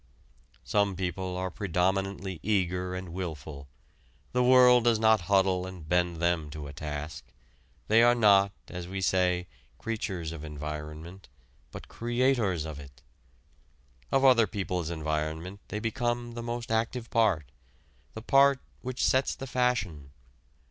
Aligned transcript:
Some 0.63 0.95
people 0.95 1.37
are 1.37 1.51
predominantly 1.51 2.39
eager 2.41 2.95
and 2.95 3.09
wilful. 3.09 3.67
The 4.31 4.43
world 4.43 4.83
does 4.85 4.97
not 4.97 5.21
huddle 5.29 5.67
and 5.67 5.87
bend 5.87 6.15
them 6.17 6.49
to 6.49 6.65
a 6.65 6.73
task. 6.73 7.23
They 7.87 8.01
are 8.01 8.15
not, 8.15 8.51
as 8.67 8.87
we 8.87 8.99
say, 9.01 9.45
creatures 9.77 10.31
of 10.31 10.43
environment, 10.43 11.29
but 11.69 11.87
creators 11.87 12.65
of 12.65 12.79
it. 12.79 13.03
Of 14.11 14.25
other 14.25 14.47
people's 14.47 14.89
environment 14.89 15.59
they 15.67 15.79
become 15.79 16.31
the 16.31 16.41
most 16.41 16.71
active 16.71 17.11
part 17.11 17.51
the 18.15 18.23
part 18.23 18.59
which 18.81 19.05
sets 19.05 19.35
the 19.35 19.45
fashion. 19.45 20.09